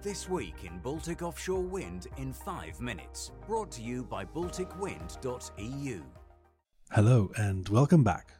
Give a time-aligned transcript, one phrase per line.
[0.00, 6.02] This week in Baltic Offshore Wind in 5 minutes, brought to you by balticwind.eu.
[6.92, 8.30] Hello and welcome back.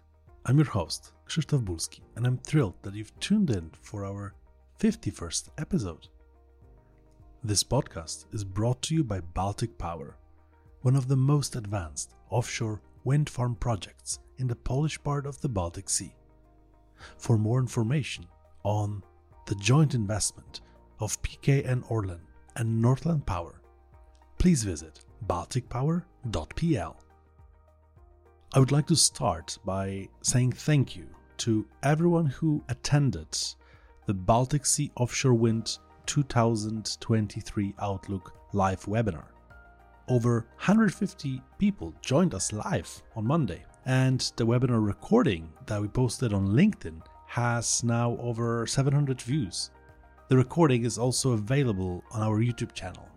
[0.46, 4.34] I'm your host, Krzysztof Bulski, and I'm thrilled that you've tuned in for our
[4.78, 6.06] 51st episode.
[7.42, 10.16] This podcast is brought to you by Baltic Power,
[10.82, 15.48] one of the most advanced offshore wind farm projects in the Polish part of the
[15.48, 16.14] Baltic Sea.
[17.16, 18.26] For more information
[18.62, 19.02] on
[19.46, 20.60] the joint investment
[21.00, 22.20] of PKN Orlen
[22.56, 23.60] and Northland Power,
[24.38, 26.96] please visit balticpower.pl.
[28.54, 31.06] I would like to start by saying thank you
[31.38, 33.28] to everyone who attended
[34.06, 39.26] the Baltic Sea Offshore Wind 2023 Outlook live webinar.
[40.08, 46.32] Over 150 people joined us live on Monday, and the webinar recording that we posted
[46.32, 49.70] on LinkedIn has now over 700 views.
[50.28, 53.08] The recording is also available on our YouTube channel.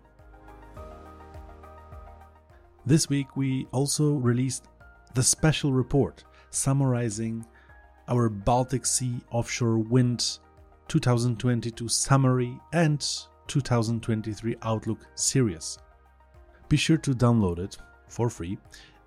[2.86, 4.64] This week, we also released
[5.12, 7.44] the special report summarizing
[8.08, 10.38] our Baltic Sea offshore wind
[10.88, 13.06] 2022 summary and
[13.46, 15.78] 2023 Outlook series.
[16.70, 17.76] Be sure to download it
[18.08, 18.56] for free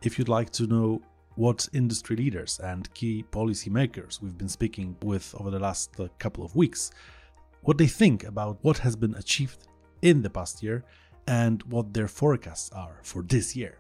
[0.04, 1.02] if you'd like to know
[1.34, 6.46] what industry leaders and key policymakers we've been speaking with over the last uh, couple
[6.46, 6.92] of weeks,
[7.66, 9.68] what they think about what has been achieved
[10.02, 10.86] in the past year
[11.28, 13.80] and what their forecasts are for this year.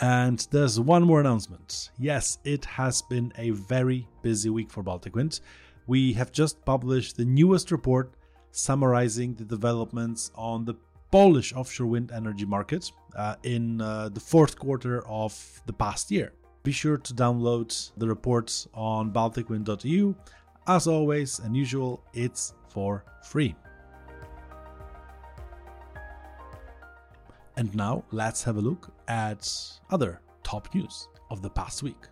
[0.00, 1.90] And there's one more announcement.
[1.98, 5.40] Yes, it has been a very busy week for Baltic Wind.
[5.86, 8.14] We have just published the newest report
[8.50, 10.74] summarizing the developments on the
[11.10, 16.32] Polish offshore wind energy market uh, in uh, the fourth quarter of the past year.
[16.62, 20.14] Be sure to download the reports on balticwind.eu.
[20.66, 23.54] As always and usual, it's for free.
[27.56, 29.50] And now let's have a look at
[29.90, 32.08] other top news of the past week.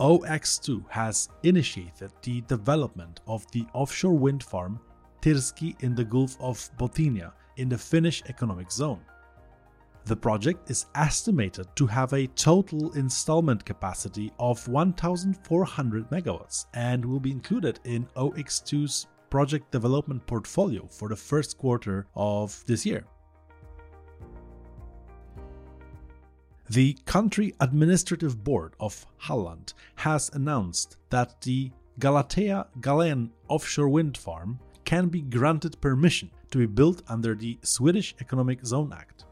[0.00, 4.80] OX2 has initiated the development of the offshore wind farm
[5.20, 9.00] Tyrsky in the Gulf of Bothnia in the Finnish economic zone.
[10.10, 17.20] The project is estimated to have a total installment capacity of 1,400 megawatts and will
[17.20, 23.04] be included in OX2's project development portfolio for the first quarter of this year.
[26.70, 34.58] The country administrative board of Halland has announced that the Galatea Galene offshore wind farm
[34.84, 39.26] can be granted permission to be built under the Swedish Economic Zone Act.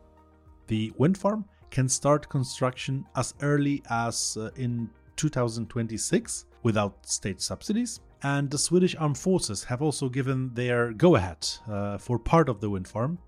[0.68, 8.00] The wind farm can start construction as early as uh, in 2026 without state subsidies,
[8.22, 12.60] and the Swedish Armed Forces have also given their go ahead uh, for part of
[12.60, 13.18] the wind farm.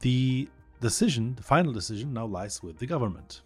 [0.00, 0.48] The
[0.80, 3.42] decision, the final decision, now lies with the government.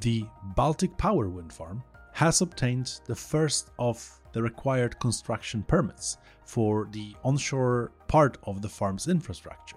[0.00, 1.82] the Baltic Power wind farm
[2.12, 8.68] has obtained the first of the required construction permits for the onshore part of the
[8.68, 9.76] farm's infrastructure.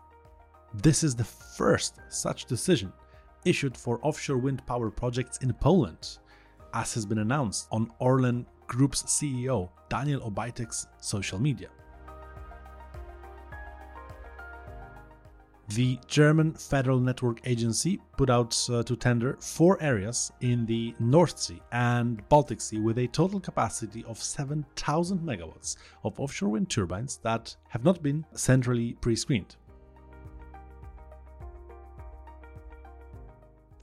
[0.74, 2.92] This is the first such decision
[3.46, 6.20] issued for offshore wind power projects in Poland,
[6.74, 11.70] as has been announced on Orlen Group's CEO Daniel Obajtek's social media.
[15.70, 21.38] the German Federal Network Agency put out uh, to tender four areas in the North
[21.38, 27.18] Sea and Baltic Sea with a total capacity of 7,000 megawatts of offshore wind turbines
[27.24, 29.58] that have not been centrally pre screened.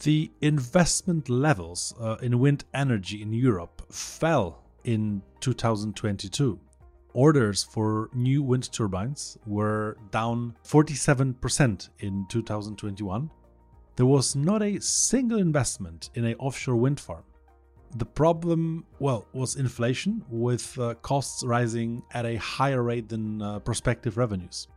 [0.04, 6.60] The investment levels uh, in wind energy in Europe fell in 2022
[7.14, 13.30] orders for new wind turbines were down 47% in 2021.
[13.96, 17.24] There was not a single investment in an offshore wind farm.
[17.96, 23.60] The problem, well, was inflation, with uh, costs rising at a higher rate than uh,
[23.60, 24.68] prospective revenues.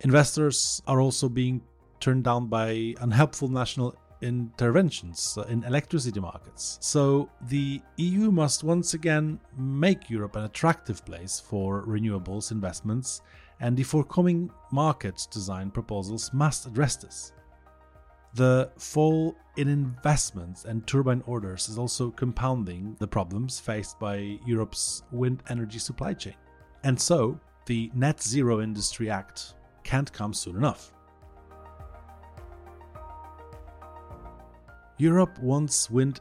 [0.00, 1.62] Investors are also being
[2.00, 6.78] turned down by unhelpful national interventions uh, in electricity markets.
[6.80, 13.20] So the EU must once again make Europe an attractive place for renewables investments,
[13.60, 17.32] and the forthcoming market design proposals must address this.
[18.34, 25.04] The fall in investments and turbine orders is also compounding the problems faced by Europe's
[25.12, 26.34] wind energy supply chain.
[26.82, 30.92] And so, the Net Zero Industry Act can't come soon enough.
[34.98, 36.20] Europe wants wind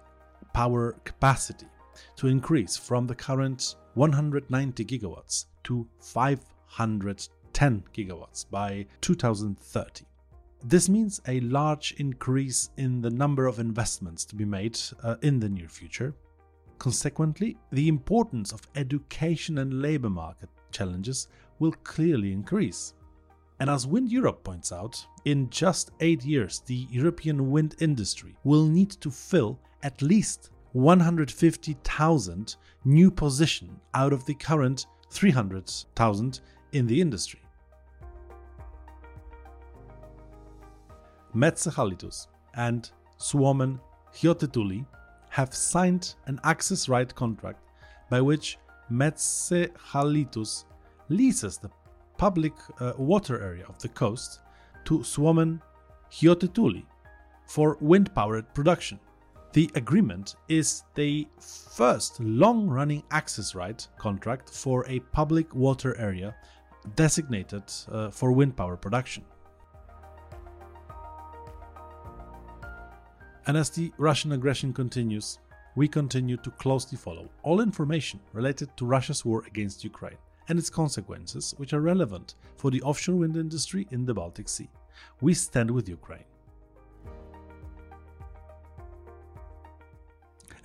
[0.54, 1.68] power capacity
[2.16, 10.06] to increase from the current 190 gigawatts to 510 gigawatts by 2030.
[10.64, 15.40] This means a large increase in the number of investments to be made uh, in
[15.40, 16.16] the near future.
[16.80, 21.28] Consequently, the importance of education and labor market challenges
[21.60, 22.94] will clearly increase.
[23.64, 28.66] And as Wind Europe points out, in just eight years, the European wind industry will
[28.66, 36.42] need to fill at least 150,000 new positions out of the current 300,000
[36.74, 37.40] in the industry.
[41.34, 43.80] Metsähallitus and Suomen
[44.14, 44.86] Hyötytuuli
[45.30, 47.64] have signed an access right contract
[48.10, 48.58] by which
[48.92, 50.66] Metsähallitus
[51.08, 51.70] leases the
[52.24, 54.40] public uh, water area of the coast
[54.86, 55.62] to Suomen
[56.10, 56.86] Hyötytuuli
[57.48, 58.98] for wind powered production.
[59.52, 61.28] The agreement is the
[61.78, 66.34] first long running access right contract for a public water area
[66.96, 69.26] designated uh, for wind power production.
[73.48, 75.40] And as the Russian aggression continues,
[75.76, 80.70] we continue to closely follow all information related to Russia's war against Ukraine and its
[80.70, 84.70] consequences, which are relevant for the offshore wind industry in the Baltic Sea.
[85.22, 86.26] We stand with Ukraine.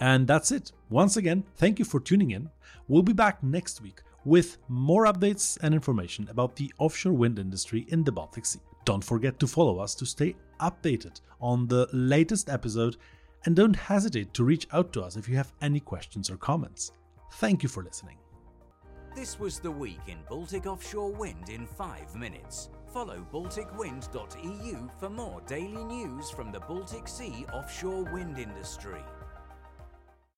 [0.00, 0.72] And that's it.
[0.90, 2.50] Once again, thank you for tuning in.
[2.86, 7.86] We'll be back next week with more updates and information about the offshore wind industry
[7.88, 8.60] in the Baltic Sea.
[8.84, 12.96] Don't forget to follow us to stay updated on the latest episode
[13.44, 16.92] and don't hesitate to reach out to us if you have any questions or comments.
[17.34, 18.16] Thank you for listening.
[19.18, 22.70] This was the week in Baltic offshore wind in 5 minutes.
[22.86, 29.02] Follow balticwind.eu for more daily news from the Baltic Sea offshore wind industry.